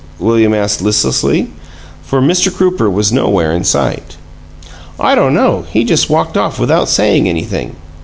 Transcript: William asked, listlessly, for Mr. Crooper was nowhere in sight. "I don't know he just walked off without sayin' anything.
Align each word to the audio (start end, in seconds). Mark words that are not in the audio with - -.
William 0.17 0.51
asked, 0.51 0.81
listlessly, 0.81 1.49
for 2.01 2.21
Mr. 2.23 2.49
Crooper 2.51 2.89
was 2.91 3.11
nowhere 3.11 3.51
in 3.51 3.63
sight. 3.63 4.17
"I 4.99 5.13
don't 5.13 5.35
know 5.35 5.65
he 5.69 5.83
just 5.83 6.09
walked 6.09 6.35
off 6.35 6.57
without 6.57 6.89
sayin' 6.89 7.27
anything. 7.27 7.75